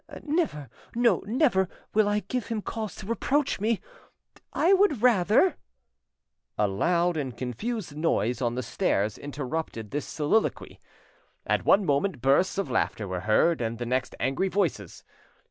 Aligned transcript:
Never, 0.23 0.67
no, 0.95 1.19
never 1.27 1.69
will 1.93 2.09
I 2.09 2.21
give 2.21 2.47
him 2.47 2.63
cause 2.63 2.95
to 2.95 3.05
reproach 3.05 3.59
me! 3.59 3.81
I 4.51 4.73
would 4.73 5.03
rather——" 5.03 5.57
A 6.57 6.67
loud 6.67 7.17
and 7.17 7.37
confused 7.37 7.95
noise 7.95 8.41
on 8.41 8.55
the 8.55 8.63
stairs 8.63 9.15
interrupted 9.19 9.91
this 9.91 10.07
soliloquy. 10.07 10.79
At 11.45 11.65
one 11.65 11.85
moment 11.85 12.19
bursts 12.19 12.57
of 12.57 12.71
laughter 12.71 13.07
were 13.07 13.19
heard, 13.19 13.61
and 13.61 13.77
the 13.77 13.85
next 13.85 14.15
angry 14.19 14.47
voices. 14.47 15.03